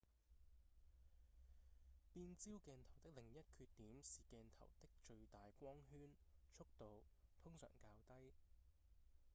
[2.11, 6.09] 變焦鏡頭的另一缺點是鏡頭的最大光圈
[6.49, 7.03] 速度
[7.43, 8.33] 通常較低